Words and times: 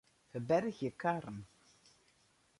Ferbergje 0.29 0.91
karren. 1.03 1.39